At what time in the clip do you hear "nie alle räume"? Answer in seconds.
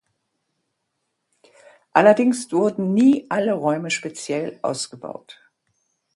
2.95-3.91